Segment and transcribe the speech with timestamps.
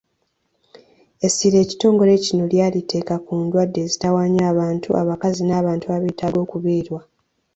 [1.25, 7.01] Essira ekitongole kino lyaliteeka ku ndwadde ezitawaanya abantu, abakazi n’abantu abeetaaga okubeerwa.